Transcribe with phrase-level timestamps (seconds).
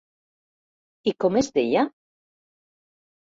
[1.11, 1.83] I com es deia?